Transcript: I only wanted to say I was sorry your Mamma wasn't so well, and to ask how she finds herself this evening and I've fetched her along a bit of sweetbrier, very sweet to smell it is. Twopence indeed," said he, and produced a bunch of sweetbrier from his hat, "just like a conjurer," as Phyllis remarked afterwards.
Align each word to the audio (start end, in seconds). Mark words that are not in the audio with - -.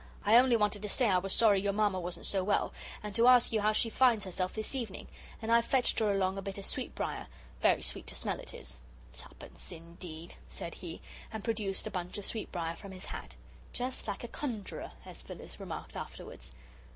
I 0.25 0.35
only 0.37 0.55
wanted 0.57 0.81
to 0.81 0.89
say 0.89 1.09
I 1.09 1.19
was 1.19 1.31
sorry 1.31 1.61
your 1.61 1.73
Mamma 1.73 1.99
wasn't 1.99 2.25
so 2.25 2.43
well, 2.43 2.73
and 3.03 3.13
to 3.13 3.27
ask 3.27 3.53
how 3.53 3.71
she 3.71 3.91
finds 3.91 4.25
herself 4.25 4.53
this 4.55 4.73
evening 4.73 5.07
and 5.39 5.51
I've 5.51 5.65
fetched 5.67 5.99
her 5.99 6.11
along 6.11 6.39
a 6.39 6.41
bit 6.41 6.57
of 6.57 6.65
sweetbrier, 6.65 7.27
very 7.61 7.83
sweet 7.83 8.07
to 8.07 8.15
smell 8.15 8.39
it 8.39 8.51
is. 8.51 8.77
Twopence 9.13 9.71
indeed," 9.71 10.33
said 10.49 10.73
he, 10.73 11.01
and 11.31 11.43
produced 11.43 11.85
a 11.85 11.91
bunch 11.91 12.17
of 12.17 12.25
sweetbrier 12.25 12.73
from 12.75 12.93
his 12.93 13.05
hat, 13.05 13.35
"just 13.73 14.07
like 14.07 14.23
a 14.23 14.27
conjurer," 14.27 14.93
as 15.05 15.21
Phyllis 15.21 15.59
remarked 15.59 15.95
afterwards. 15.95 16.51